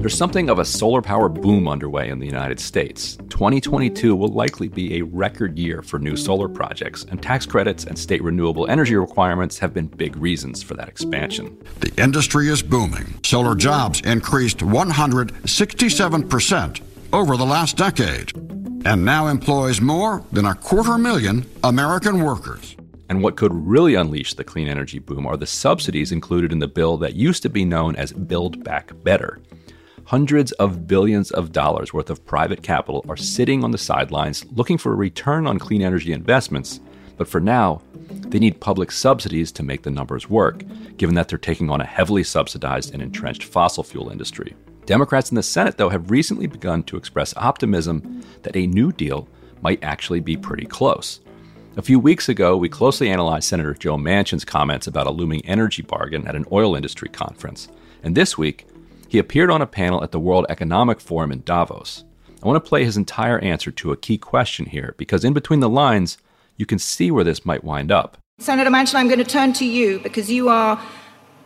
[0.00, 3.16] There's something of a solar power boom underway in the United States.
[3.28, 7.98] 2022 will likely be a record year for new solar projects, and tax credits and
[7.98, 11.56] state renewable energy requirements have been big reasons for that expansion.
[11.80, 13.20] The industry is booming.
[13.22, 16.80] Solar jobs increased 167%
[17.12, 18.32] over the last decade
[18.84, 22.76] and now employs more than a quarter million American workers.
[23.10, 26.68] And what could really unleash the clean energy boom are the subsidies included in the
[26.68, 29.40] bill that used to be known as Build Back Better.
[30.04, 34.78] Hundreds of billions of dollars worth of private capital are sitting on the sidelines looking
[34.78, 36.78] for a return on clean energy investments,
[37.16, 37.82] but for now,
[38.28, 40.62] they need public subsidies to make the numbers work,
[40.96, 44.54] given that they're taking on a heavily subsidized and entrenched fossil fuel industry.
[44.86, 49.26] Democrats in the Senate, though, have recently begun to express optimism that a New Deal
[49.62, 51.20] might actually be pretty close.
[51.76, 55.82] A few weeks ago, we closely analyzed Senator Joe Manchin's comments about a looming energy
[55.82, 57.68] bargain at an oil industry conference.
[58.02, 58.66] And this week,
[59.06, 62.02] he appeared on a panel at the World Economic Forum in Davos.
[62.42, 65.60] I want to play his entire answer to a key question here because in between
[65.60, 66.18] the lines,
[66.56, 68.18] you can see where this might wind up.
[68.40, 70.82] Senator Manchin, I'm going to turn to you because you are,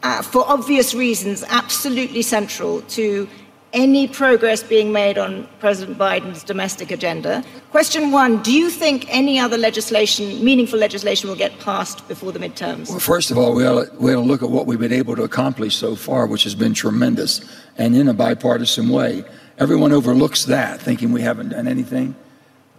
[0.03, 3.29] uh, for obvious reasons, absolutely central to
[3.75, 7.45] any progress being made on President Biden's domestic agenda.
[7.73, 12.39] Question one Do you think any other legislation, meaningful legislation, will get passed before the
[12.39, 12.89] midterms?
[12.89, 14.93] Well, first of all, we ought, to, we ought to look at what we've been
[14.93, 17.45] able to accomplish so far, which has been tremendous
[17.77, 19.25] and in a bipartisan way.
[19.59, 22.15] Everyone overlooks that, thinking we haven't done anything.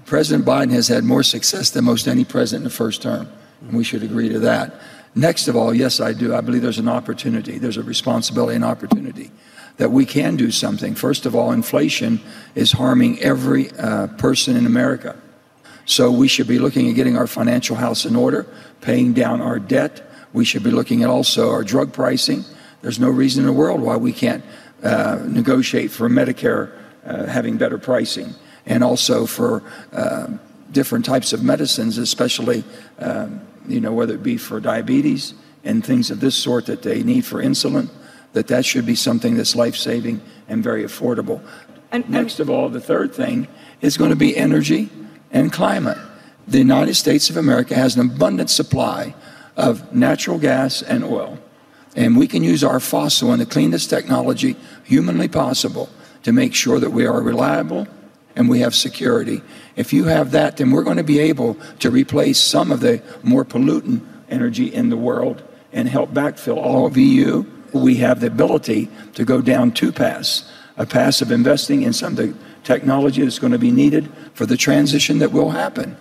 [0.06, 3.28] President Biden has had more success than most any president in the first term,
[3.62, 4.80] and we should agree to that.
[5.14, 6.36] Next of all, yes, I do.
[6.36, 9.32] I believe there's an opportunity, there's a responsibility and opportunity
[9.78, 10.96] that we can do something.
[10.96, 12.22] First of all, inflation
[12.56, 15.20] is harming every uh, person in America.
[15.86, 18.48] So we should be looking at getting our financial house in order,
[18.82, 20.10] paying down our debt.
[20.34, 22.44] We should be looking at also our drug pricing.
[22.82, 24.44] There's no reason in the world why we can't
[24.84, 26.72] uh, negotiate for Medicare
[27.06, 28.34] uh, having better pricing
[28.66, 29.64] and also for
[29.94, 30.28] uh,
[30.72, 32.64] different types of medicines, especially,
[33.00, 37.04] um, you know, whether it be for diabetes and things of this sort that they
[37.04, 37.90] need for insulin
[38.36, 41.42] that that should be something that's life saving and very affordable.
[41.92, 43.48] And, Next of all, the third thing
[43.80, 44.90] is going to be energy
[45.32, 45.98] and climate.
[46.46, 49.16] The United States of America has an abundant supply
[49.56, 51.40] of natural gas and oil.
[51.96, 55.90] And we can use our fossil and the cleanest technology humanly possible
[56.24, 57.88] to make sure that we are reliable
[58.36, 59.42] and we have security.
[59.78, 63.02] If you have that, then we're going to be able to replace some of the
[63.24, 65.42] more pollutant energy in the world
[65.72, 67.46] and help backfill all of EU
[67.82, 72.14] we have the ability to go down two paths a path of investing in some
[72.14, 75.96] of the technology that's going to be needed for the transition that will happen.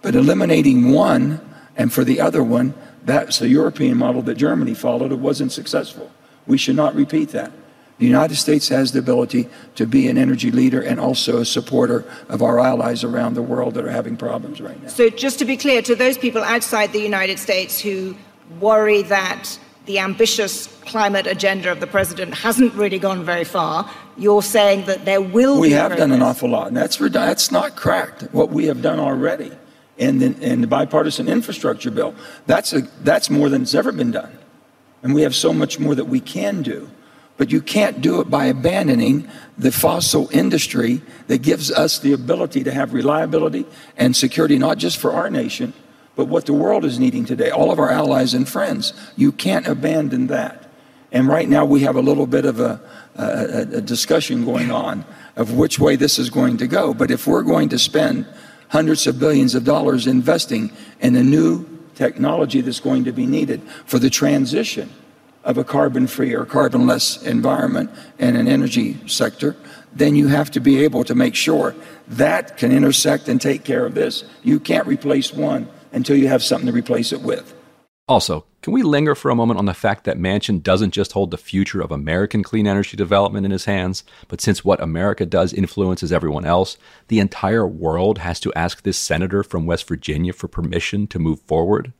[0.00, 1.40] But eliminating one
[1.76, 2.74] and for the other one,
[3.04, 5.10] that's the European model that Germany followed.
[5.10, 6.10] It wasn't successful.
[6.46, 7.52] We should not repeat that.
[7.98, 12.04] The United States has the ability to be an energy leader and also a supporter
[12.28, 14.88] of our allies around the world that are having problems right now.
[14.88, 18.16] So, just to be clear, to those people outside the United States who
[18.58, 19.56] worry that
[19.86, 23.90] the ambitious climate agenda of the president hasn't really gone very far.
[24.16, 25.72] You're saying that there will we be.
[25.72, 25.98] We have progress.
[25.98, 28.22] done an awful lot, and that's, that's not cracked.
[28.32, 29.50] What we have done already
[29.98, 32.14] in the, in the bipartisan infrastructure bill,
[32.46, 34.38] that's, a, that's more than has ever been done.
[35.02, 36.88] And we have so much more that we can do.
[37.36, 39.28] But you can't do it by abandoning
[39.58, 43.66] the fossil industry that gives us the ability to have reliability
[43.96, 45.72] and security, not just for our nation,
[46.16, 48.92] but what the world is needing today, all of our allies and friends.
[49.16, 50.68] You can't abandon that.
[51.10, 52.80] And right now we have a little bit of a,
[53.16, 55.04] a, a, discussion going on
[55.36, 56.94] of which way this is going to go.
[56.94, 58.26] But if we're going to spend
[58.68, 63.62] hundreds of billions of dollars investing in a new technology that's going to be needed
[63.84, 64.90] for the transition
[65.44, 69.56] of a carbon free or carbon less environment and an energy sector,
[69.92, 71.74] then you have to be able to make sure
[72.08, 74.24] that can intersect and take care of this.
[74.42, 77.54] You can't replace one until you have something to replace it with.
[78.08, 81.30] Also, can we linger for a moment on the fact that Manchin doesn't just hold
[81.30, 85.52] the future of American clean energy development in his hands, but since what America does
[85.52, 86.76] influences everyone else,
[87.08, 91.40] the entire world has to ask this senator from West Virginia for permission to move
[91.40, 91.92] forward?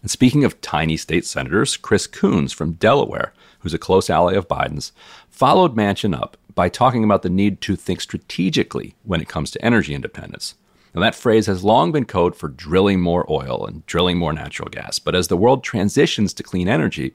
[0.00, 4.48] And speaking of tiny state senators, Chris Coons from Delaware, who's a close ally of
[4.48, 4.92] Biden's,
[5.28, 9.64] followed Manchin up by talking about the need to think strategically when it comes to
[9.64, 10.54] energy independence.
[10.94, 14.68] Now, that phrase has long been code for drilling more oil and drilling more natural
[14.68, 17.14] gas, but as the world transitions to clean energy,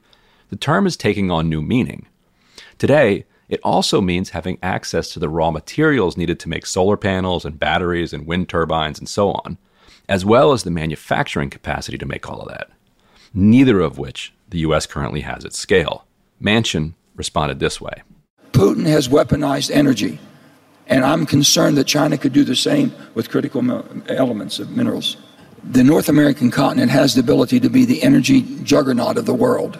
[0.50, 2.06] the term is taking on new meaning.
[2.78, 7.44] Today, it also means having access to the raw materials needed to make solar panels
[7.44, 9.58] and batteries and wind turbines and so on,
[10.08, 12.70] as well as the manufacturing capacity to make all of that,
[13.32, 14.86] neither of which the U.S.
[14.86, 16.04] currently has at scale.
[16.42, 18.02] Manchin responded this way
[18.52, 20.18] Putin has weaponized energy,
[20.88, 23.62] and I'm concerned that China could do the same with critical
[24.08, 25.16] elements of minerals.
[25.62, 29.78] The North American continent has the ability to be the energy juggernaut of the world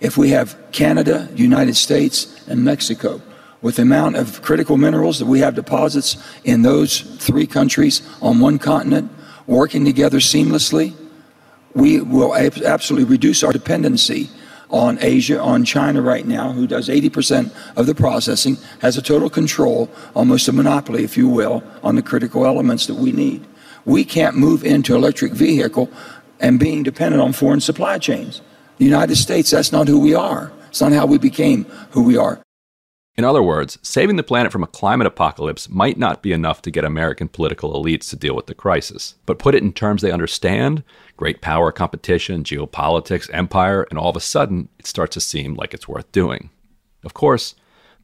[0.00, 3.20] if we have Canada, United States, and Mexico,
[3.60, 8.40] with the amount of critical minerals that we have deposits in those three countries on
[8.40, 9.10] one continent,
[9.46, 10.94] working together seamlessly,
[11.74, 14.30] we will absolutely reduce our dependency
[14.70, 19.28] on Asia, on China right now, who does 80% of the processing, has a total
[19.28, 23.46] control, almost a monopoly, if you will, on the critical elements that we need.
[23.84, 25.90] We can't move into electric vehicle
[26.38, 28.40] and being dependent on foreign supply chains.
[28.78, 30.52] The United States, that's not who we are.
[30.68, 32.40] It's not how we became who we are.
[33.16, 36.70] In other words, saving the planet from a climate apocalypse might not be enough to
[36.70, 39.16] get American political elites to deal with the crisis.
[39.26, 40.82] But put it in terms they understand
[41.20, 45.74] great power competition, geopolitics, empire, and all of a sudden, it starts to seem like
[45.74, 46.48] it's worth doing.
[47.04, 47.54] Of course,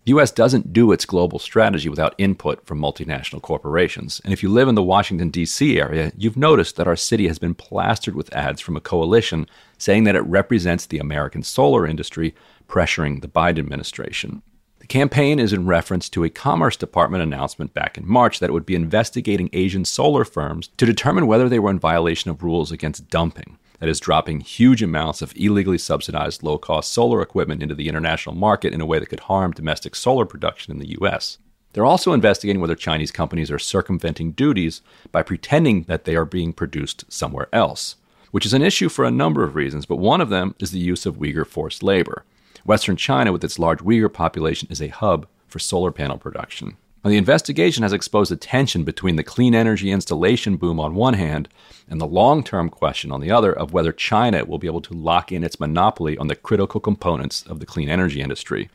[0.04, 4.20] the US doesn't do its global strategy without input from multinational corporations.
[4.22, 5.80] And if you live in the Washington, D.C.
[5.80, 9.46] area, you've noticed that our city has been plastered with ads from a coalition
[9.78, 12.34] saying that it represents the American solar industry
[12.69, 14.42] pressuring the Biden administration.
[14.86, 18.52] The campaign is in reference to a Commerce Department announcement back in March that it
[18.52, 22.70] would be investigating Asian solar firms to determine whether they were in violation of rules
[22.70, 27.74] against dumping that is dropping huge amounts of illegally subsidized low cost solar equipment into
[27.74, 31.38] the international market in a way that could harm domestic solar production in the US.
[31.72, 36.52] They're also investigating whether Chinese companies are circumventing duties by pretending that they are being
[36.52, 37.96] produced somewhere else,
[38.30, 40.78] which is an issue for a number of reasons, but one of them is the
[40.78, 42.22] use of Uyghur forced labor.
[42.66, 46.76] Western China, with its large Uyghur population, is a hub for solar panel production.
[47.04, 51.14] Now, the investigation has exposed a tension between the clean energy installation boom on one
[51.14, 51.48] hand
[51.88, 54.94] and the long term question on the other of whether China will be able to
[54.94, 58.69] lock in its monopoly on the critical components of the clean energy industry.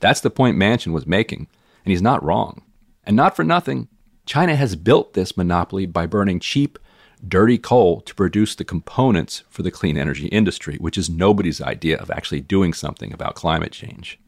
[0.00, 1.46] That's the point Manchin was making,
[1.84, 2.62] and he's not wrong.
[3.04, 3.86] And not for nothing,
[4.26, 6.80] China has built this monopoly by burning cheap,
[7.28, 11.98] dirty coal to produce the components for the clean energy industry, which is nobody's idea
[11.98, 14.18] of actually doing something about climate change.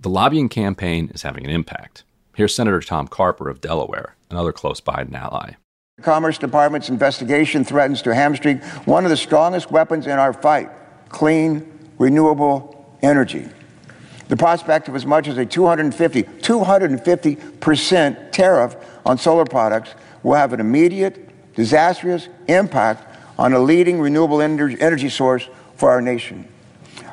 [0.00, 2.04] The lobbying campaign is having an impact.
[2.36, 5.52] Here's Senator Tom Carper of Delaware, another close Biden ally.
[5.96, 10.70] The Commerce Department's investigation threatens to hamstring one of the strongest weapons in our fight
[11.08, 13.48] clean, renewable energy.
[14.26, 20.52] The prospect of as much as a 250, 250% tariff on solar products will have
[20.52, 26.48] an immediate, disastrous impact on a leading renewable energy source for our nation.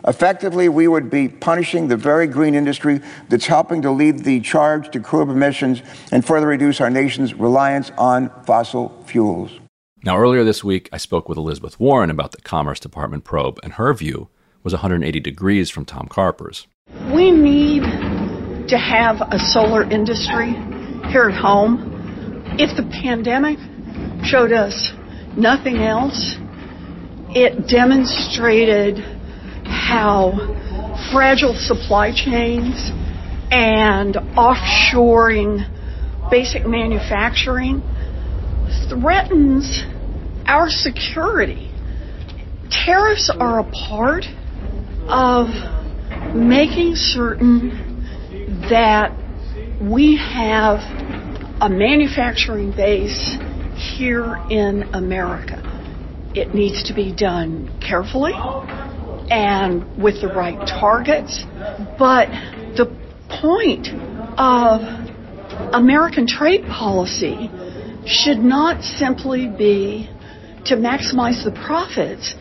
[0.08, 4.90] Effectively, we would be punishing the very green industry that's helping to lead the charge
[4.92, 9.52] to curb emissions and further reduce our nation's reliance on fossil fuels.
[10.04, 13.74] Now, earlier this week, I spoke with Elizabeth Warren about the Commerce Department probe, and
[13.74, 14.30] her view
[14.64, 16.68] was 180 degrees from Tom Carper's.
[17.14, 20.54] We need to have a solar industry
[21.12, 22.56] here at home.
[22.58, 23.60] If the pandemic
[24.24, 24.92] showed us
[25.36, 26.38] nothing else,
[27.34, 29.00] it demonstrated
[29.64, 30.34] how
[31.12, 32.92] fragile supply chains
[33.52, 35.68] and offshoring
[36.30, 37.82] basic manufacturing
[38.90, 39.84] threatens
[40.46, 41.70] our security.
[42.70, 44.26] Tariffs are a part
[45.08, 45.48] of
[46.36, 47.70] making certain
[48.70, 49.12] that
[49.82, 50.80] we have
[51.62, 53.38] a manufacturing base
[53.82, 55.62] here in America.
[56.36, 58.34] It needs to be done carefully
[59.30, 61.44] and with the right targets.
[61.98, 62.30] But
[62.78, 62.96] the
[63.30, 63.88] point
[64.38, 64.82] of
[65.74, 67.50] American trade policy
[68.06, 70.10] should not simply be
[70.66, 72.36] to maximize the profits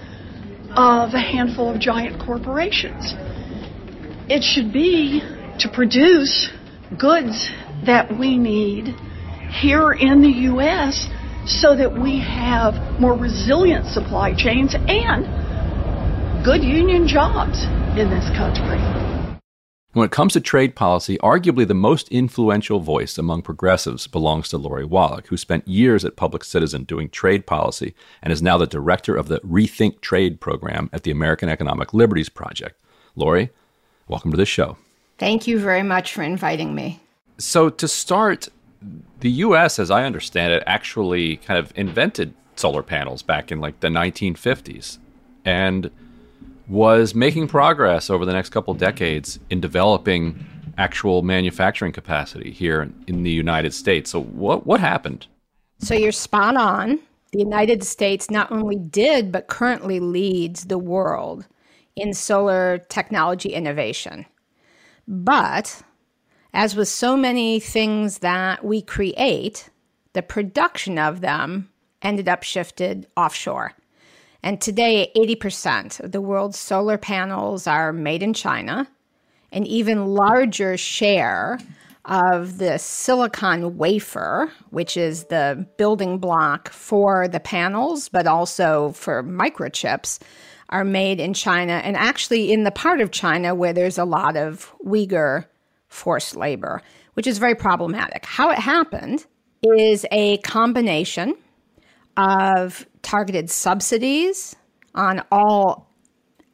[0.76, 3.14] of a handful of giant corporations.
[4.28, 5.20] It should be
[5.58, 6.50] to produce
[6.98, 7.50] goods
[7.86, 8.94] that we need
[9.50, 11.08] here in the U.S.
[11.50, 15.26] so that we have more resilient supply chains and
[16.44, 17.64] good union jobs
[17.98, 18.78] in this country.
[19.92, 24.56] When it comes to trade policy, arguably the most influential voice among progressives belongs to
[24.56, 28.68] Lori Wallach, who spent years at Public Citizen doing trade policy and is now the
[28.68, 32.80] director of the Rethink Trade program at the American Economic Liberties Project.
[33.16, 33.50] Lori,
[34.06, 34.76] welcome to the show.
[35.18, 37.00] Thank you very much for inviting me.
[37.38, 38.48] So, to start,
[39.20, 43.80] the US, as I understand it, actually kind of invented solar panels back in like
[43.80, 44.98] the 1950s.
[45.44, 45.90] And
[46.70, 50.46] was making progress over the next couple decades in developing
[50.78, 54.10] actual manufacturing capacity here in the United States.
[54.10, 55.26] So what what happened?
[55.78, 57.00] So you're spot on.
[57.32, 61.46] The United States not only did but currently leads the world
[61.96, 64.26] in solar technology innovation.
[65.08, 65.82] But
[66.52, 69.70] as with so many things that we create,
[70.12, 71.70] the production of them
[72.02, 73.72] ended up shifted offshore.
[74.42, 78.88] And today, 80% of the world's solar panels are made in China.
[79.52, 81.58] An even larger share
[82.06, 89.22] of the silicon wafer, which is the building block for the panels, but also for
[89.22, 90.18] microchips,
[90.70, 94.36] are made in China and actually in the part of China where there's a lot
[94.36, 95.44] of Uyghur
[95.90, 96.80] forced labor,
[97.14, 98.24] which is very problematic.
[98.24, 99.26] How it happened
[99.62, 101.34] is a combination
[102.16, 104.56] of targeted subsidies
[104.94, 105.90] on all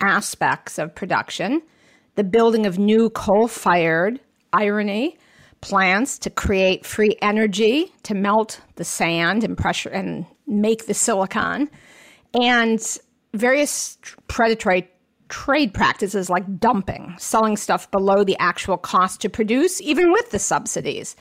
[0.00, 1.62] aspects of production,
[2.16, 4.20] the building of new coal fired
[4.52, 5.16] irony
[5.60, 11.68] plants to create free energy to melt the sand and pressure and make the silicon,
[12.34, 12.98] and
[13.34, 14.88] various predatory
[15.28, 20.38] trade practices like dumping, selling stuff below the actual cost to produce, even with the
[20.38, 21.16] subsidies.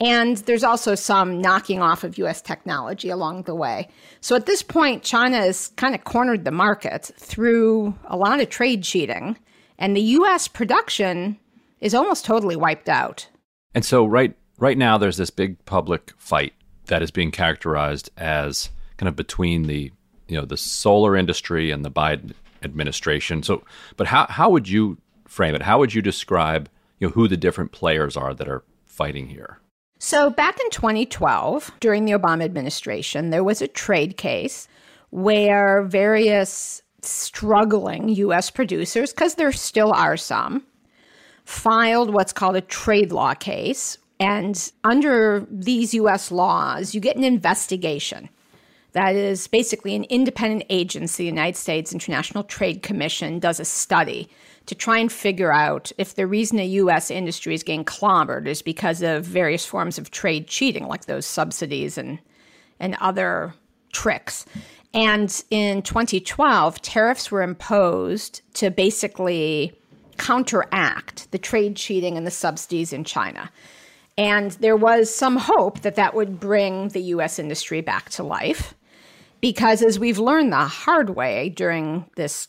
[0.00, 3.88] And there's also some knocking off of US technology along the way.
[4.20, 8.48] So at this point, China has kind of cornered the market through a lot of
[8.48, 9.36] trade cheating,
[9.78, 11.38] and the US production
[11.80, 13.28] is almost totally wiped out.
[13.74, 16.52] And so right right now there's this big public fight
[16.86, 19.92] that is being characterized as kind of between the
[20.28, 22.32] you know the solar industry and the Biden
[22.62, 23.42] administration.
[23.42, 23.62] So
[23.96, 25.62] but how how would you frame it?
[25.62, 26.68] How would you describe
[26.98, 29.58] you know who the different players are that are fighting here?
[30.00, 34.68] So, back in 2012, during the Obama administration, there was a trade case
[35.10, 38.50] where various struggling U.S.
[38.50, 40.64] producers, because there still are some,
[41.44, 43.98] filed what's called a trade law case.
[44.20, 46.30] And under these U.S.
[46.30, 48.28] laws, you get an investigation.
[48.92, 54.28] That is basically an independent agency, the United States International Trade Commission, does a study
[54.66, 57.10] to try and figure out if the reason a U.S.
[57.10, 61.98] industry is getting clobbered is because of various forms of trade cheating, like those subsidies
[61.98, 62.18] and
[62.80, 63.54] and other
[63.92, 64.46] tricks.
[64.94, 69.72] And in 2012, tariffs were imposed to basically
[70.16, 73.50] counteract the trade cheating and the subsidies in China.
[74.16, 78.74] And there was some hope that that would bring the US industry back to life.
[79.40, 82.48] Because as we've learned the hard way during this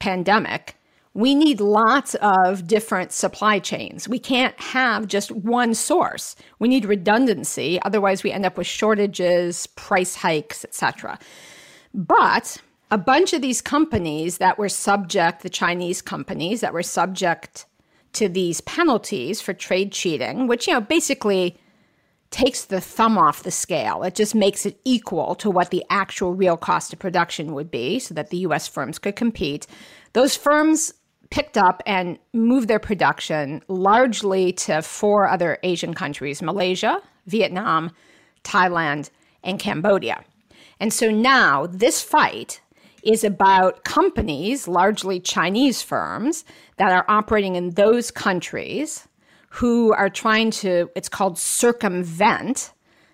[0.00, 0.74] pandemic,
[1.14, 4.08] we need lots of different supply chains.
[4.08, 6.36] We can't have just one source.
[6.58, 11.18] We need redundancy, otherwise we end up with shortages, price hikes, etc.
[11.94, 12.58] But
[12.90, 17.66] a bunch of these companies that were subject, the Chinese companies that were subject
[18.12, 21.58] to these penalties for trade cheating, which you know basically
[22.30, 24.02] takes the thumb off the scale.
[24.02, 27.98] It just makes it equal to what the actual real cost of production would be
[27.98, 29.66] so that the US firms could compete.
[30.12, 30.92] Those firms
[31.30, 37.90] picked up and moved their production largely to four other Asian countries Malaysia, Vietnam,
[38.44, 39.10] Thailand,
[39.42, 40.24] and Cambodia.
[40.80, 42.60] And so now this fight
[43.02, 46.44] is about companies, largely Chinese firms,
[46.76, 49.06] that are operating in those countries
[49.50, 52.72] who are trying to, it's called circumvent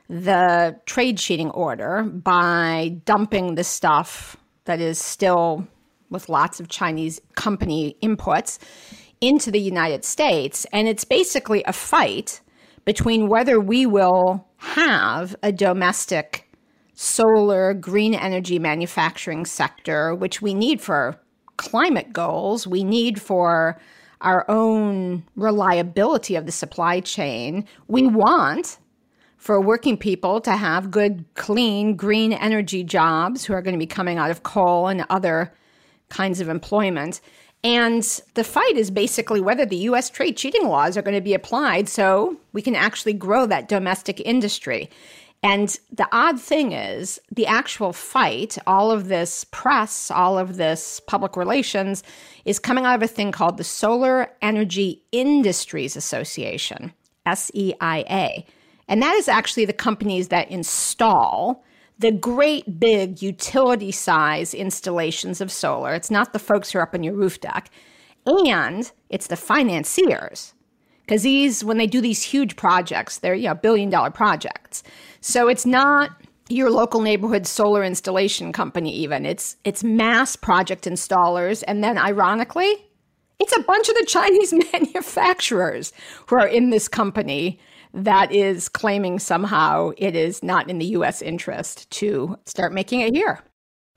[0.09, 5.67] the trade cheating order by dumping the stuff that is still
[6.11, 8.59] with lots of Chinese company inputs
[9.21, 10.67] into the United States.
[10.73, 12.41] And it's basically a fight
[12.85, 16.51] between whether we will have a domestic
[16.95, 21.21] solar green energy manufacturing sector, which we need for
[21.57, 23.81] climate goals, we need for
[24.25, 27.65] our own reliability of the supply chain.
[27.87, 28.79] We want
[29.37, 33.87] for working people to have good, clean, green energy jobs who are going to be
[33.87, 35.53] coming out of coal and other
[36.09, 37.21] kinds of employment.
[37.63, 38.03] And
[38.35, 41.89] the fight is basically whether the US trade cheating laws are going to be applied
[41.89, 44.91] so we can actually grow that domestic industry.
[45.45, 51.01] And the odd thing is, the actual fight, all of this press, all of this
[51.01, 52.03] public relations,
[52.47, 56.95] is coming out of a thing called the Solar Energy Industries Association,
[57.27, 58.47] SEIA.
[58.89, 61.63] And that is actually the companies that install
[61.99, 65.93] the great big utility size installations of solar.
[65.93, 67.69] It's not the folks who are up on your roof deck.
[68.27, 70.55] And it's the financiers.
[71.05, 74.83] Because these, when they do these huge projects, they're you know, billion dollar projects.
[75.21, 76.11] So it's not
[76.49, 79.25] your local neighborhood solar installation company even.
[79.25, 82.87] It's it's mass project installers and then ironically,
[83.41, 85.93] it's a bunch of the Chinese manufacturers
[86.27, 87.59] who are in this company
[87.93, 93.15] that is claiming somehow it is not in the US interest to start making it
[93.15, 93.41] here.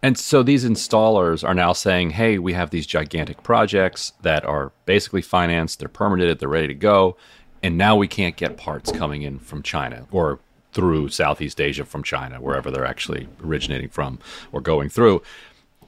[0.04, 4.72] And so these installers are now saying, hey, we have these gigantic projects that are
[4.86, 7.18] basically financed, they're permitted, they're ready to go.
[7.63, 10.39] And now we can't get parts coming in from China or
[10.72, 14.20] through Southeast Asia from China, wherever they're actually originating from
[14.51, 15.24] or going through.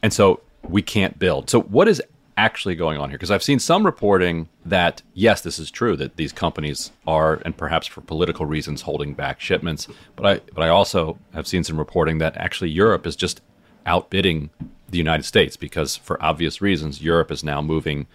[0.01, 1.50] And so we can't build.
[1.50, 2.01] So, what is
[2.38, 3.18] actually going on here?
[3.18, 7.56] Because I've seen some reporting that, yes, this is true, that these companies are, and
[7.56, 9.88] perhaps for political reasons, holding back shipments.
[10.16, 13.42] But I, but I also have seen some reporting that actually Europe is just
[13.86, 14.50] outbidding
[14.89, 18.07] the United States because, for obvious reasons, Europe is now moving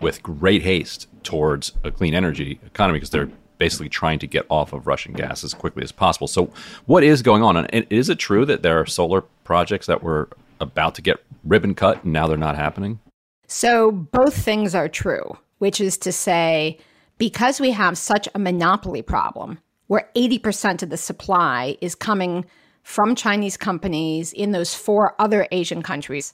[0.00, 4.72] with great haste towards a clean energy economy because they're basically trying to get off
[4.72, 6.28] of Russian gas as quickly as possible.
[6.28, 6.50] So,
[6.86, 7.56] what is going on?
[7.56, 10.28] And is it true that there are solar projects that were
[10.60, 13.00] about to get ribbon cut and now they're not happening?
[13.46, 16.78] So, both things are true, which is to say,
[17.18, 19.58] because we have such a monopoly problem
[19.88, 22.44] where 80% of the supply is coming
[22.88, 26.32] from Chinese companies in those four other Asian countries.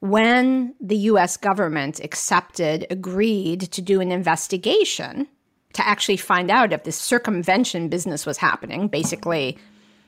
[0.00, 5.28] When the US government accepted, agreed to do an investigation
[5.74, 8.88] to actually find out if this circumvention business was happening.
[8.88, 9.58] Basically,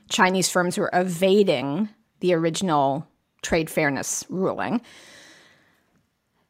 [0.09, 1.89] Chinese firms were evading
[2.19, 3.07] the original
[3.43, 4.81] trade fairness ruling.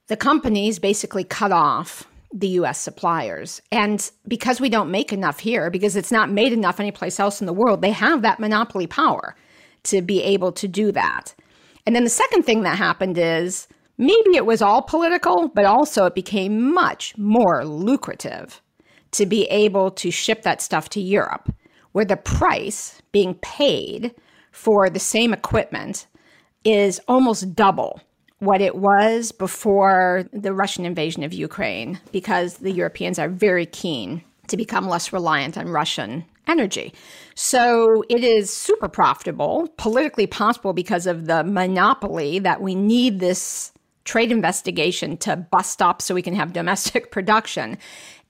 [0.08, 3.62] The companies basically cut off the US suppliers.
[3.72, 7.48] And because we don't make enough here, because it's not made enough anyplace else in
[7.48, 9.36] the world, they have that monopoly power
[9.84, 11.34] to be able to do that.
[11.86, 16.06] And then the second thing that happened is maybe it was all political, but also
[16.06, 18.62] it became much more lucrative
[19.12, 21.50] to be able to ship that stuff to Europe,
[21.94, 24.14] where the price being paid
[24.51, 26.07] for the same equipment
[26.66, 28.01] is almost double
[28.39, 34.24] what it was before the Russian invasion of Ukraine, because the Europeans are very keen
[34.48, 36.93] to become less reliant on Russian energy.
[37.33, 43.71] So it is super profitable, politically possible because of the monopoly that we need this
[44.03, 47.77] trade investigation to bust up so we can have domestic production.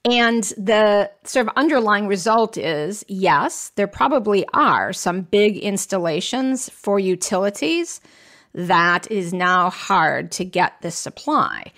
[0.06, 7.00] And the sort of underlying result is yes, there probably are some big installations for
[7.00, 8.00] utilities
[8.56, 11.72] that is now hard to get this supply.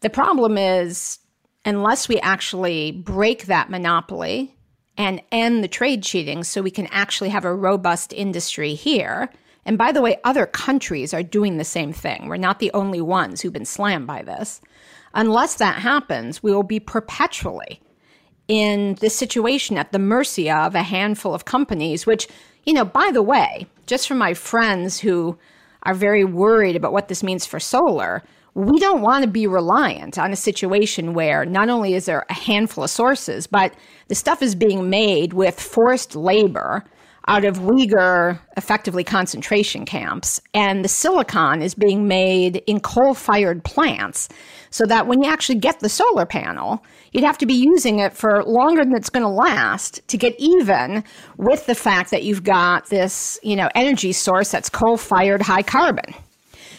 [0.00, 1.18] The problem is,
[1.64, 4.56] unless we actually break that monopoly
[4.96, 9.30] and end the trade cheating so we can actually have a robust industry here.
[9.64, 12.26] And by the way, other countries are doing the same thing.
[12.26, 14.60] We're not the only ones who've been slammed by this.
[15.14, 17.80] Unless that happens, we will be perpetually
[18.48, 22.26] in this situation at the mercy of a handful of companies, which,
[22.64, 25.38] you know, by the way, just for my friends who
[25.84, 28.22] are very worried about what this means for solar,
[28.54, 32.34] we don't want to be reliant on a situation where not only is there a
[32.34, 33.74] handful of sources, but
[34.08, 36.84] the stuff is being made with forced labor
[37.28, 40.40] out of Uyghur, effectively concentration camps.
[40.54, 44.28] And the silicon is being made in coal fired plants
[44.70, 48.12] so that when you actually get the solar panel, you'd have to be using it
[48.12, 51.04] for longer than it's going to last to get even
[51.36, 55.62] with the fact that you've got this, you know, energy source that's coal fired high
[55.62, 56.14] carbon.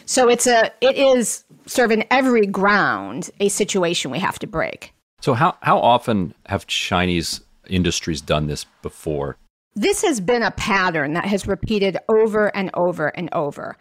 [0.05, 4.47] So it's a, it is sort of in every ground a situation we have to
[4.47, 4.93] break.
[5.21, 9.37] So how, how often have Chinese industries done this before?
[9.75, 13.75] This has been a pattern that has repeated over and over and over,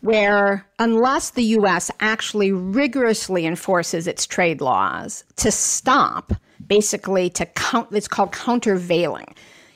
[0.00, 6.32] where unless the US actually rigorously enforces its trade laws to stop,
[6.66, 9.34] basically to count, it's called countervailing.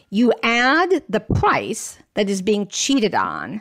[0.08, 3.60] You add the price that is being cheated on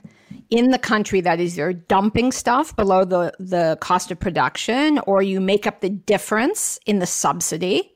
[0.49, 5.21] in the country that is either dumping stuff below the, the cost of production or
[5.21, 7.90] you make up the difference in the subsidy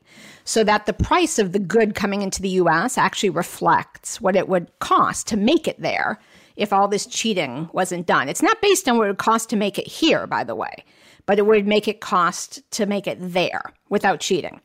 [0.45, 4.47] so that the price of the good coming into the US actually reflects what it
[4.47, 6.19] would cost to make it there
[6.55, 8.29] if all this cheating wasn't done.
[8.29, 10.86] It's not based on what it would cost to make it here, by the way,
[11.25, 14.62] but it would make it cost to make it there without cheating.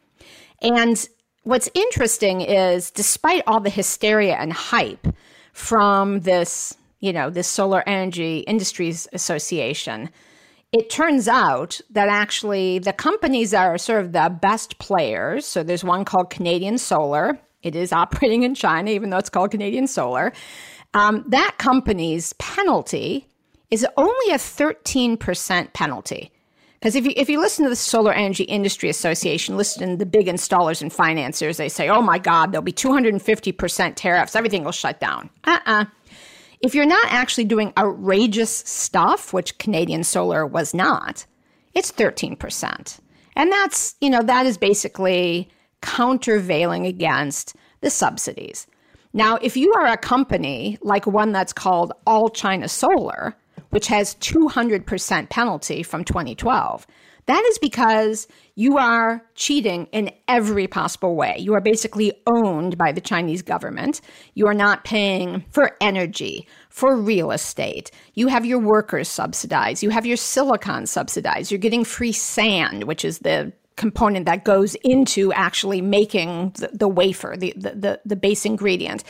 [0.62, 1.08] And
[1.42, 5.06] what's interesting is despite all the hysteria and hype
[5.52, 10.10] from this, you know, this Solar Energy Industries Association,
[10.72, 15.82] it turns out that actually the companies are sort of the best players, so there's
[15.82, 17.38] one called Canadian Solar.
[17.62, 20.32] It is operating in China, even though it's called Canadian Solar.
[20.94, 23.26] Um, that company's penalty
[23.70, 26.32] is only a 13% penalty.
[26.80, 30.06] Because if you, if you listen to the Solar Energy Industry Association, listen to the
[30.06, 34.72] big installers and financiers, they say, oh my God, there'll be 250% tariffs, everything will
[34.72, 35.28] shut down.
[35.44, 35.82] Uh uh-uh.
[35.82, 35.84] uh
[36.60, 41.24] If you're not actually doing outrageous stuff, which Canadian Solar was not,
[41.74, 43.00] it's 13%.
[43.36, 45.48] And that's, you know, that is basically
[45.80, 48.66] countervailing against the subsidies.
[49.12, 53.34] Now, if you are a company like one that's called All China Solar,
[53.70, 56.86] which has 200% penalty from 2012.
[57.30, 61.36] That is because you are cheating in every possible way.
[61.38, 64.00] You are basically owned by the Chinese government.
[64.34, 67.92] You are not paying for energy, for real estate.
[68.14, 69.80] You have your workers subsidized.
[69.80, 71.52] You have your silicon subsidized.
[71.52, 76.88] You're getting free sand, which is the component that goes into actually making the, the
[76.88, 79.04] wafer, the, the, the, the base ingredient.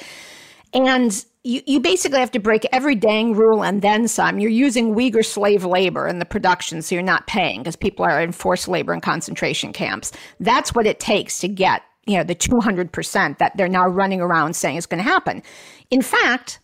[0.72, 4.38] And you, you basically have to break every dang rule and then some.
[4.38, 8.20] You're using Uyghur slave labor in the production, so you're not paying because people are
[8.20, 10.12] in forced labor in concentration camps.
[10.38, 14.54] That's what it takes to get, you know, the 200% that they're now running around
[14.54, 15.42] saying is going to happen.
[15.90, 16.60] In fact,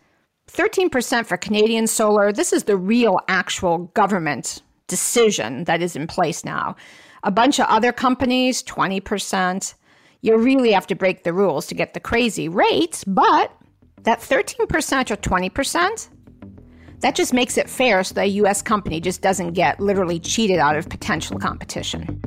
[0.48, 6.44] 13% for Canadian solar, this is the real actual government decision that is in place
[6.44, 6.76] now.
[7.24, 9.74] A bunch of other companies, 20%.
[10.22, 13.55] You really have to break the rules to get the crazy rates, but
[14.06, 16.08] that 13% or 20%,
[17.00, 20.58] that just makes it fair so that a US company just doesn't get literally cheated
[20.58, 22.22] out of potential competition.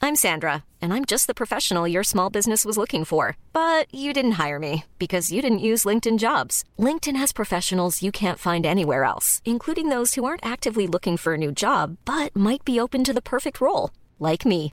[0.00, 3.36] I'm Sandra, and I'm just the professional your small business was looking for.
[3.52, 6.64] But you didn't hire me because you didn't use LinkedIn jobs.
[6.78, 11.34] LinkedIn has professionals you can't find anywhere else, including those who aren't actively looking for
[11.34, 14.72] a new job but might be open to the perfect role, like me.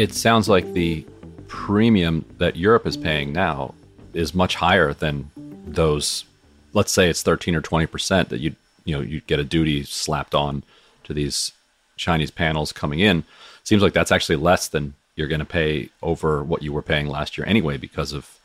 [0.00, 1.04] it sounds like the
[1.46, 3.74] premium that Europe is paying now
[4.14, 5.30] is much higher than
[5.66, 6.24] those.
[6.72, 9.82] Let's say it's thirteen or twenty percent that you you know you get a duty
[9.82, 10.62] slapped on
[11.04, 11.52] to these
[11.98, 13.24] Chinese panels coming in.
[13.62, 17.06] Seems like that's actually less than you're going to pay over what you were paying
[17.06, 18.38] last year anyway because of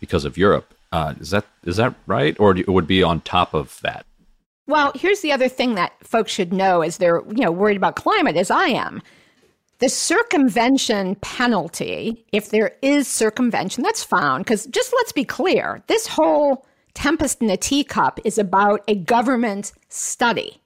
[0.00, 0.74] because of Europe.
[0.92, 4.04] Uh, is that is that right, or it would be on top of that?
[4.66, 7.96] Well, here's the other thing that folks should know as they're you know worried about
[7.96, 9.00] climate, as I am.
[9.78, 16.08] The circumvention penalty, if there is circumvention, that's found, because just let's be clear this
[16.08, 20.60] whole tempest in a teacup is about a government study.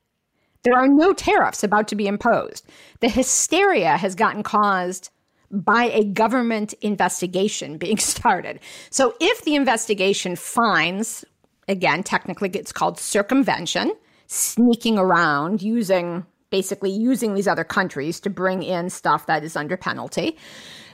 [0.62, 2.66] There are no tariffs about to be imposed.
[3.00, 5.10] The hysteria has gotten caused
[5.50, 8.60] by a government investigation being started.
[8.88, 11.22] So if the investigation finds,
[11.68, 13.92] again, technically it's called circumvention,
[14.26, 19.76] sneaking around using basically using these other countries to bring in stuff that is under
[19.76, 20.36] penalty,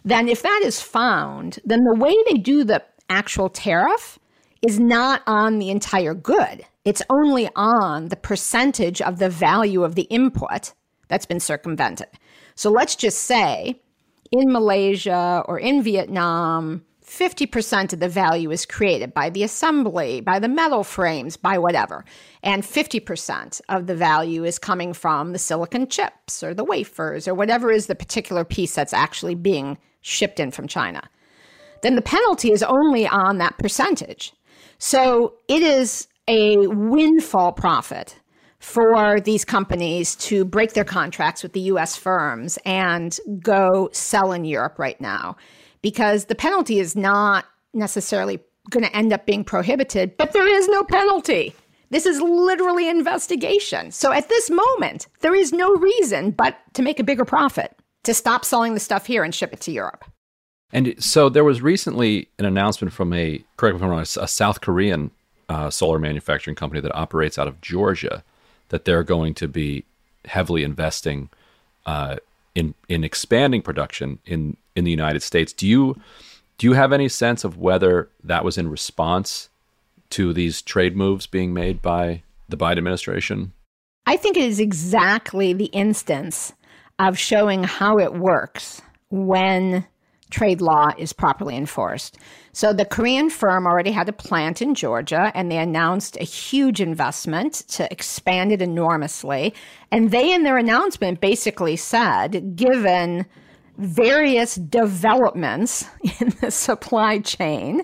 [0.04, 4.18] then if that is found, then the way they do the actual tariff
[4.62, 6.64] is not on the entire good.
[6.84, 10.72] It's only on the percentage of the value of the input
[11.08, 12.08] that's been circumvented.
[12.54, 13.80] So let's just say
[14.32, 20.38] in Malaysia or in Vietnam, 50% of the value is created by the assembly, by
[20.38, 22.04] the metal frames, by whatever.
[22.42, 27.34] And 50% of the value is coming from the silicon chips or the wafers or
[27.34, 31.02] whatever is the particular piece that's actually being shipped in from China.
[31.82, 34.34] Then the penalty is only on that percentage.
[34.78, 38.16] So it is a windfall profit
[38.58, 44.44] for these companies to break their contracts with the US firms and go sell in
[44.44, 45.36] Europe right now
[45.82, 50.68] because the penalty is not necessarily going to end up being prohibited, but there is
[50.68, 51.54] no penalty.
[51.90, 53.90] This is literally investigation.
[53.90, 58.12] So at this moment, there is no reason but to make a bigger profit, to
[58.12, 60.04] stop selling the stuff here and ship it to Europe.
[60.70, 64.28] And so there was recently an announcement from a, correct me if I'm wrong, a
[64.28, 65.10] South Korean
[65.48, 68.22] uh, solar manufacturing company that operates out of Georgia
[68.68, 69.84] that they're going to be
[70.26, 71.30] heavily investing
[71.86, 72.16] uh,
[72.54, 75.52] in in expanding production in in the United States.
[75.52, 75.96] Do you
[76.56, 79.48] do you have any sense of whether that was in response
[80.10, 83.52] to these trade moves being made by the Biden administration?
[84.06, 86.52] I think it is exactly the instance
[86.98, 89.86] of showing how it works when
[90.30, 92.18] trade law is properly enforced.
[92.52, 96.80] So the Korean firm already had a plant in Georgia and they announced a huge
[96.80, 99.54] investment to expand it enormously.
[99.90, 103.26] And they, in their announcement, basically said, given
[103.78, 105.86] various developments
[106.20, 107.82] in the supply chain,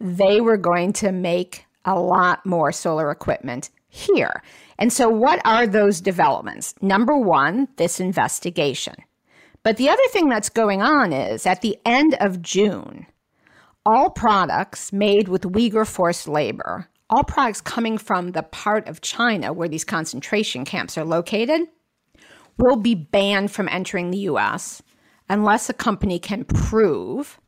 [0.00, 4.42] they were going to make a lot more solar equipment here.
[4.78, 6.74] And so, what are those developments?
[6.82, 8.94] Number one, this investigation.
[9.62, 13.06] But the other thing that's going on is at the end of June,
[13.84, 19.52] all products made with Uyghur forced labor, all products coming from the part of China
[19.52, 21.62] where these concentration camps are located,
[22.58, 24.82] will be banned from entering the US
[25.28, 27.40] unless a company can prove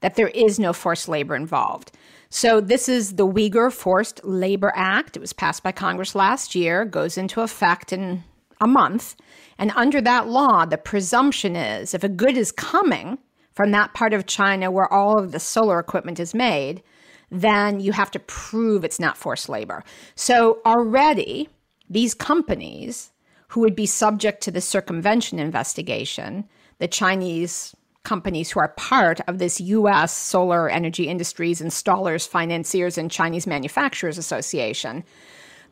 [0.00, 1.92] that there is no forced labor involved.
[2.28, 5.16] So, this is the Uyghur Forced Labor Act.
[5.16, 8.24] It was passed by Congress last year, goes into effect in
[8.60, 9.14] a month.
[9.56, 13.18] And under that law, the presumption is if a good is coming
[13.52, 16.82] from that part of China where all of the solar equipment is made,
[17.30, 19.84] then you have to prove it's not forced labor.
[20.16, 21.48] So, already,
[21.88, 23.12] these companies
[23.48, 29.38] who would be subject to the circumvention investigation the Chinese companies who are part of
[29.38, 35.04] this US Solar Energy Industries Installers, Financiers, and Chinese Manufacturers Association,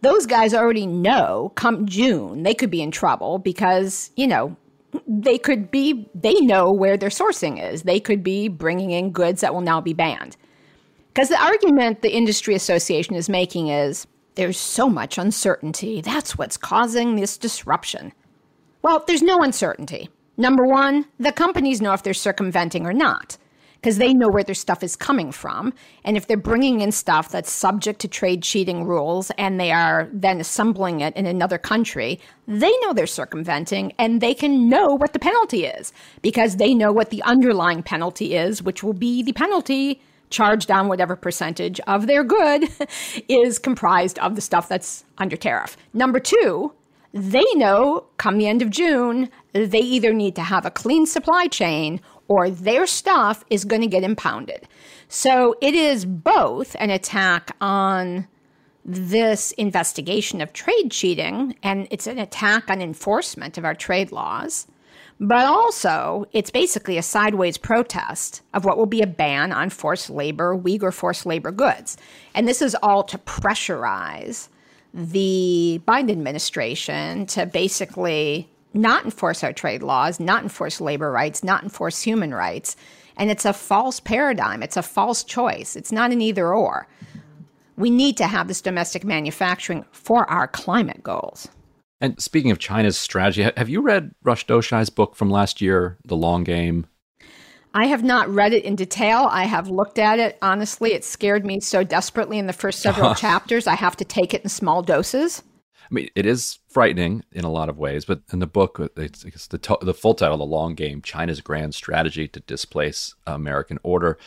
[0.01, 4.57] those guys already know come June they could be in trouble because, you know,
[5.07, 7.83] they could be, they know where their sourcing is.
[7.83, 10.37] They could be bringing in goods that will now be banned.
[11.09, 16.01] Because the argument the industry association is making is there's so much uncertainty.
[16.01, 18.13] That's what's causing this disruption.
[18.83, 20.09] Well, there's no uncertainty.
[20.37, 23.37] Number one, the companies know if they're circumventing or not
[23.83, 25.75] because they know where their stuff is coming from.
[26.05, 30.09] And if they're bringing in stuff that's subject to trade cheating rules and they are
[30.13, 35.13] then assembling it in another country, they know they're circumventing and they can know what
[35.13, 35.93] the penalty is
[36.23, 40.87] because they know what the underlying penalty is, which will be the penalty charged on
[40.89, 42.69] whatever percentage of their good
[43.29, 45.77] is comprised of the stuff that's under tariff.
[45.93, 46.73] Number two,
[47.13, 51.47] they know come the end of June, they either need to have a clean supply
[51.47, 54.67] chain or their stuff is going to get impounded.
[55.09, 58.27] So it is both an attack on
[58.85, 64.67] this investigation of trade cheating and it's an attack on enforcement of our trade laws.
[65.21, 70.11] But also, it's basically a sideways protest of what will be a ban on forced
[70.11, 71.97] labor, Uyghur forced labor goods.
[72.35, 74.49] And this is all to pressurize
[74.93, 81.63] the Biden administration to basically not enforce our trade laws, not enforce labor rights, not
[81.63, 82.77] enforce human rights.
[83.17, 84.63] And it's a false paradigm.
[84.63, 85.77] It's a false choice.
[85.77, 86.89] It's not an either or.
[87.77, 91.49] We need to have this domestic manufacturing for our climate goals.
[92.01, 96.17] And speaking of China's strategy, have you read Rush Doshi's book from last year, The
[96.17, 96.87] Long Game?
[97.75, 99.29] I have not read it in detail.
[99.31, 100.37] I have looked at it.
[100.43, 103.67] Honestly, it scared me so desperately in the first several chapters.
[103.67, 105.43] I have to take it in small doses.
[105.93, 108.89] I mean, it is frightening in a lot of ways, but in the book, uh,
[108.97, 113.15] it's, it's the, to- the full title, The Long Game China's Grand Strategy to Displace
[113.27, 114.19] American Order.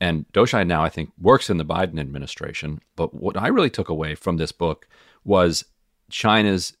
[0.00, 2.80] And Doshi now, I think, works in the Biden administration.
[2.94, 4.86] But what I really took away from this book
[5.24, 5.64] was
[6.08, 6.74] China's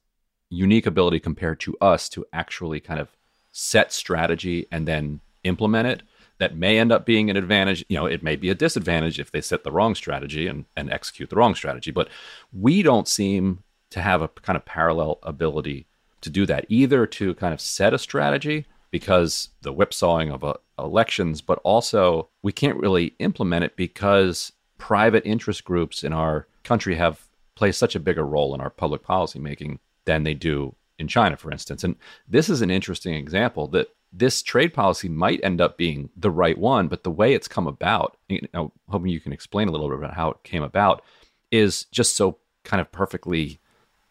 [0.50, 3.08] unique ability compared to us to actually kind of
[3.50, 6.02] set strategy and then implement it
[6.38, 7.84] that may end up being an advantage.
[7.88, 10.92] You know, it may be a disadvantage if they set the wrong strategy and, and
[10.92, 11.90] execute the wrong strategy.
[11.90, 12.08] But
[12.52, 15.86] we don't seem to have a kind of parallel ability
[16.20, 20.54] to do that, either to kind of set a strategy because the whipsawing of uh,
[20.78, 26.94] elections, but also we can't really implement it because private interest groups in our country
[26.94, 31.08] have play such a bigger role in our public policy making than they do in
[31.08, 31.84] China, for instance.
[31.84, 31.96] And
[32.28, 36.56] this is an interesting example that this trade policy might end up being the right
[36.56, 39.88] one, but the way it's come about, you know, hoping you can explain a little
[39.88, 41.02] bit about how it came about,
[41.50, 43.60] is just so kind of perfectly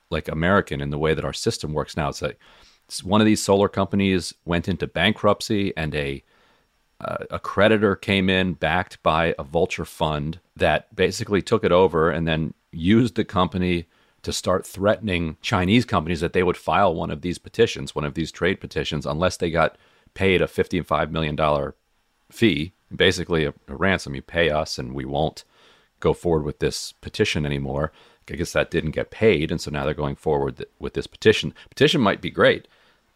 [0.10, 2.10] like American in the way that our system works now.
[2.10, 2.39] It's like
[3.04, 6.24] one of these solar companies went into bankruptcy, and a
[7.00, 12.10] uh, a creditor came in backed by a vulture fund that basically took it over
[12.10, 13.86] and then used the company
[14.24, 18.15] to start threatening Chinese companies that they would file one of these petitions, one of
[18.15, 19.78] these trade petitions, unless they got
[20.15, 21.38] paid a $55 million
[22.32, 24.15] fee, basically a, a ransom.
[24.15, 25.43] You pay us and we won't
[26.00, 27.91] go forward with this petition anymore.
[28.32, 31.54] I guess that didn't get paid, and so now they're going forward with this petition.
[31.70, 32.68] Petition might be great,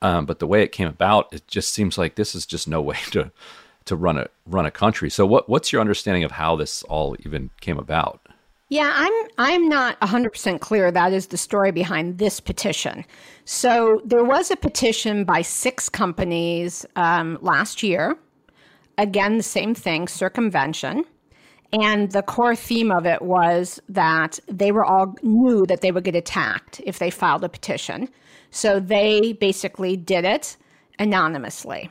[0.01, 2.81] um, but the way it came about, it just seems like this is just no
[2.81, 3.31] way to
[3.85, 5.09] to run a run a country.
[5.09, 8.21] So, what what's your understanding of how this all even came about?
[8.71, 13.03] Yeah, I'm I'm not 100% clear that is the story behind this petition.
[13.43, 18.17] So there was a petition by six companies um, last year.
[18.97, 21.03] Again, the same thing, circumvention.
[21.73, 26.03] And the core theme of it was that they were all knew that they would
[26.03, 28.09] get attacked if they filed a petition.
[28.49, 30.57] So they basically did it
[30.99, 31.89] anonymously.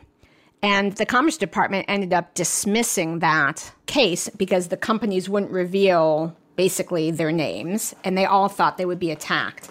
[0.63, 7.11] And the Commerce Department ended up dismissing that case because the companies wouldn't reveal basically
[7.11, 9.71] their names, and they all thought they would be attacked.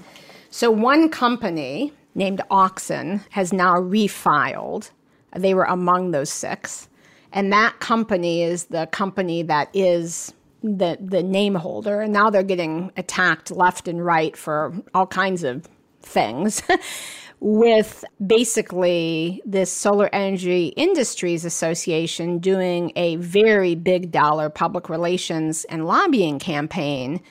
[0.49, 4.89] So one company named Auxin has now refiled.
[5.35, 6.88] They were among those six.
[7.31, 12.01] And that company is the company that is the the name holder.
[12.01, 15.67] And now they're getting attacked left and right for all kinds of
[16.01, 16.61] things
[17.39, 25.85] with basically this solar energy industries association doing a very big dollar public relations and
[25.85, 27.21] lobbying campaign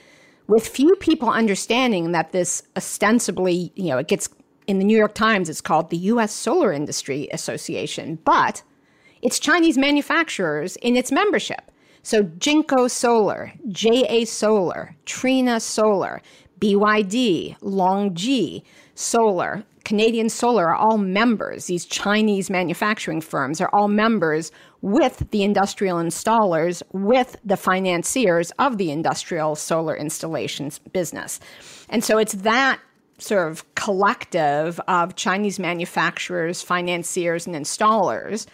[0.46, 4.28] with few people understanding that this ostensibly you know it gets
[4.66, 8.18] in the New York Times it's called the US Solar Industry Association.
[8.24, 8.62] But
[9.22, 11.70] it's Chinese manufacturers in its membership.
[12.02, 16.22] So Jinko Solar, JA Solar, Trina Solar,
[16.61, 18.62] BYD, LONGi
[18.94, 21.64] Solar, Canadian Solar are all members.
[21.64, 24.52] These Chinese manufacturing firms are all members
[24.83, 31.40] with the industrial installers, with the financiers of the industrial solar installations business.
[31.88, 32.81] And so it's that
[33.16, 38.46] sort of collective of Chinese manufacturers, financiers, and installers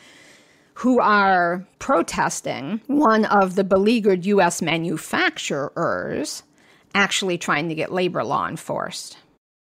[0.75, 4.61] who are protesting one of the beleaguered U.S.
[4.61, 6.43] manufacturers
[6.95, 9.17] actually trying to get labor law enforced.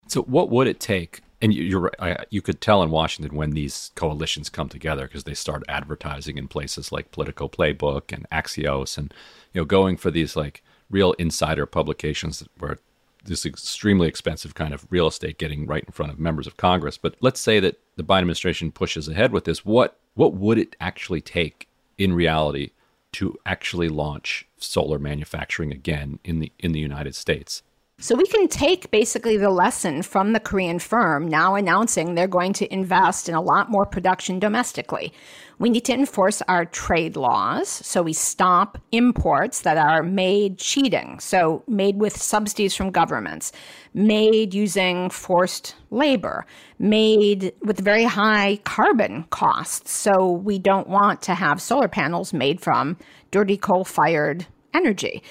[0.08, 1.22] So, what would it take?
[1.41, 1.91] And you're
[2.30, 6.48] you could tell in Washington when these coalitions come together because they start advertising in
[6.48, 9.13] places like Politico Playbook and Axios, and
[9.54, 12.80] you know going for these like real insider publications where
[13.24, 16.98] this extremely expensive kind of real estate getting right in front of members of Congress.
[16.98, 19.65] But let's say that the Biden administration pushes ahead with this.
[19.65, 22.72] What what would it actually take in reality
[23.12, 27.62] to actually launch solar manufacturing again in the in the United States?
[28.00, 32.54] So we can take basically the lesson from the Korean firm now announcing they're going
[32.54, 35.12] to invest in a lot more production domestically.
[35.58, 41.20] We need to enforce our trade laws so we stop imports that are made cheating,
[41.20, 43.52] so made with subsidies from governments,
[43.96, 46.46] made using forced labor,
[46.78, 49.90] made with very high carbon costs.
[49.90, 52.96] So we don't want to have solar panels made from
[53.32, 55.24] dirty coal fired energy.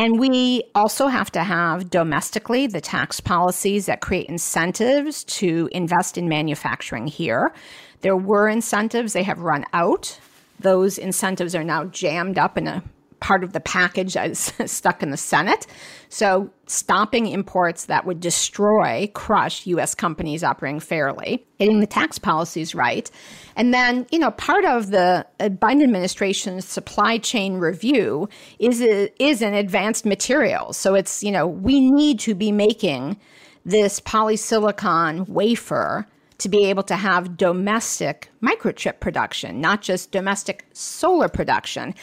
[0.00, 6.16] And we also have to have domestically the tax policies that create incentives to invest
[6.16, 7.52] in manufacturing here.
[8.00, 10.18] There were incentives, they have run out.
[10.58, 12.82] Those incentives are now jammed up in a
[13.20, 15.66] part of the package that is stuck in the Senate.
[16.08, 19.94] So, stopping imports that would destroy, crush U.S.
[19.94, 23.10] companies operating fairly, getting the tax policies right.
[23.56, 28.28] And then, you know, part of the uh, Biden administration's supply chain review
[28.58, 30.72] is, is an advanced material.
[30.72, 33.18] So, it's, you know, we need to be making
[33.64, 36.06] this polysilicon wafer
[36.40, 41.94] to be able to have domestic microchip production, not just domestic solar production.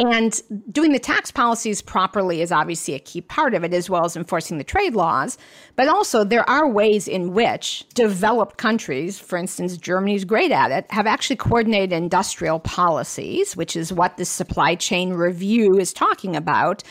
[0.00, 0.40] And
[0.72, 4.16] doing the tax policies properly is obviously a key part of it, as well as
[4.16, 5.36] enforcing the trade laws.
[5.76, 10.90] But also, there are ways in which developed countries, for instance, Germany's great at it,
[10.90, 16.82] have actually coordinated industrial policies, which is what this supply chain review is talking about,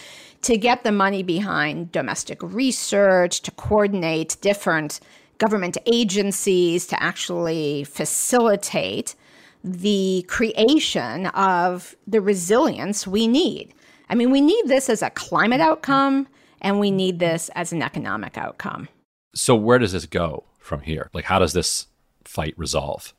[0.44, 5.00] to get the money behind domestic research, to coordinate different
[5.40, 9.16] government agencies to actually facilitate
[9.64, 13.74] the creation of the resilience we need.
[14.10, 16.28] I mean, we need this as a climate outcome
[16.62, 18.88] and we need this as an economic outcome.
[19.36, 21.10] So, where does this go from here?
[21.14, 21.88] Like, how does this
[22.24, 23.14] fight resolve?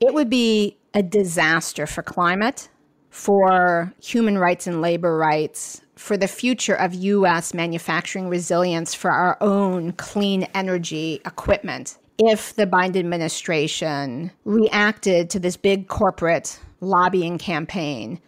[0.00, 2.68] It would be a disaster for climate,
[3.10, 7.52] for human rights and labor rights, for the future of U.S.
[7.52, 15.56] manufacturing resilience for our own clean energy equipment if the Biden administration reacted to this
[15.56, 18.20] big corporate lobbying campaign,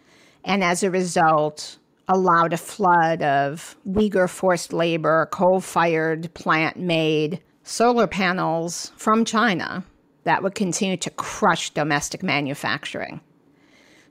[0.43, 1.77] and as a result,
[2.07, 9.85] allowed a flood of Uyghur forced labor, coal fired, plant made solar panels from China
[10.23, 13.21] that would continue to crush domestic manufacturing.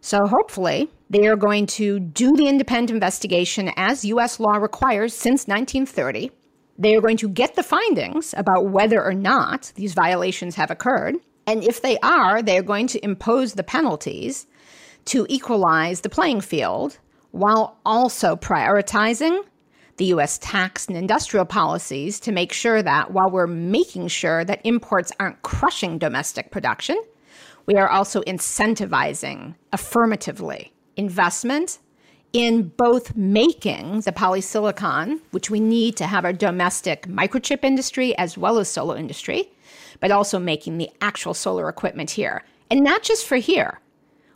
[0.01, 5.47] So hopefully, they are going to do the independent investigation as US law requires since
[5.47, 6.31] 1930.
[6.83, 11.15] They are going to get the findings about whether or not these violations have occurred.
[11.47, 14.49] And if they are, they are going to impose the penalties
[15.05, 16.99] to equalize the playing field
[17.31, 19.45] while also prioritizing
[19.99, 24.61] the US tax and industrial policies to make sure that while we're making sure that
[24.65, 27.01] imports aren't crushing domestic production,
[27.65, 31.79] we are also incentivizing affirmatively investment
[32.33, 38.39] in both making the polysilicon, which we need to have our domestic microchip industry as
[38.39, 39.51] well as solar industry,
[40.01, 42.43] but also making the actual solar equipment here.
[42.71, 43.81] And not just for here,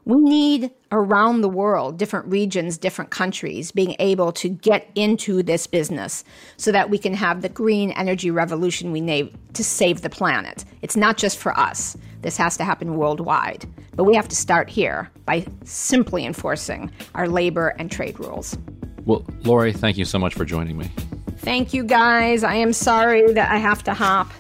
[0.05, 5.67] we need around the world, different regions, different countries, being able to get into this
[5.67, 6.23] business
[6.57, 10.65] so that we can have the green energy revolution we need to save the planet.
[10.81, 13.65] It's not just for us, this has to happen worldwide.
[13.95, 18.59] But we have to start here by simply enforcing our labor and trade rules.
[19.05, 20.91] Well, Lori, thank you so much for joining me.
[21.37, 22.43] Thank you, guys.
[22.43, 24.33] I am sorry that I have to hop.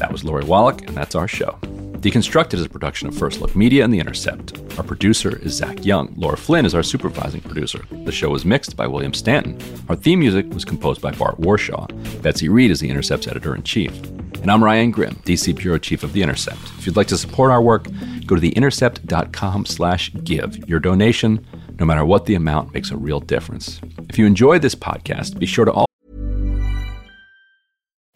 [0.00, 1.56] That was Lori Wallach, and that's our show.
[2.02, 4.58] Deconstructed is a production of First Look Media and The Intercept.
[4.76, 6.12] Our producer is Zach Young.
[6.16, 7.84] Laura Flynn is our supervising producer.
[8.04, 9.56] The show was mixed by William Stanton.
[9.88, 11.86] Our theme music was composed by Bart Warshaw.
[12.20, 13.94] Betsy Reed is The Intercept's editor in chief.
[14.42, 16.58] And I'm Ryan Grim, DC Bureau Chief of The Intercept.
[16.76, 17.86] If you'd like to support our work,
[18.26, 20.68] go to theintercept.com slash give.
[20.68, 21.46] Your donation,
[21.78, 23.80] no matter what the amount, makes a real difference.
[24.08, 25.86] If you enjoy this podcast, be sure to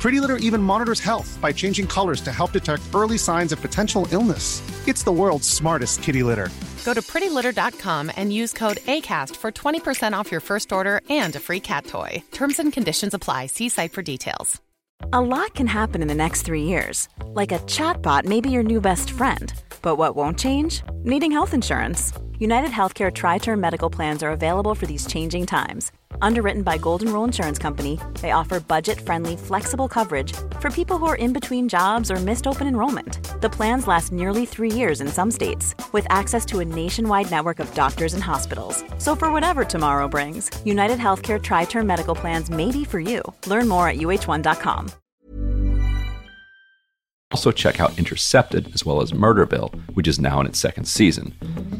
[0.00, 4.06] Pretty Litter even monitors health by changing colors to help detect early signs of potential
[4.12, 4.62] illness.
[4.86, 6.48] It's the world's smartest kitty litter.
[6.84, 11.40] Go to prettylitter.com and use code ACAST for 20% off your first order and a
[11.40, 12.22] free cat toy.
[12.30, 13.46] Terms and conditions apply.
[13.46, 14.60] See site for details.
[15.12, 17.08] A lot can happen in the next three years.
[17.34, 19.52] Like a chatbot may be your new best friend.
[19.82, 20.82] But what won't change?
[21.04, 22.12] Needing health insurance.
[22.38, 25.90] United Healthcare Tri Term Medical Plans are available for these changing times
[26.20, 31.16] Underwritten by Golden Rule Insurance Company, they offer budget-friendly, flexible coverage for people who are
[31.16, 33.40] in between jobs or missed open enrollment.
[33.40, 37.58] The plans last nearly three years in some states, with access to a nationwide network
[37.58, 38.84] of doctors and hospitals.
[38.98, 43.22] So for whatever tomorrow brings, United Healthcare Tri-Term Medical Plans may be for you.
[43.46, 44.90] Learn more at uh1.com.
[47.32, 51.34] Also check out Intercepted as well as Murderville, which is now in its second season.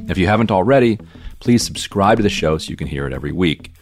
[0.08, 0.98] If you haven't already,
[1.38, 3.72] please subscribe to the show so you can hear it every week.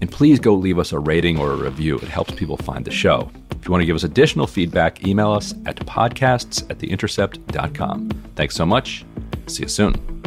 [0.00, 1.96] And please go leave us a rating or a review.
[1.96, 3.30] It helps people find the show.
[3.50, 8.08] If you want to give us additional feedback, email us at podcasts at theintercept.com.
[8.36, 9.04] Thanks so much.
[9.46, 10.18] See you soon.